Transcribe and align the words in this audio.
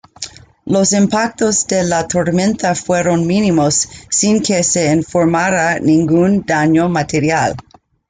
Los 0.65 0.93
impactos 0.93 1.67
de 1.67 1.83
la 1.83 2.07
tormenta 2.07 2.73
fueron 2.73 3.27
mínimos, 3.27 3.87
sin 4.09 4.41
que 4.41 4.63
se 4.63 4.91
informara 4.91 5.77
ningún 5.77 6.43
daño 6.43 6.89
material. 6.89 7.55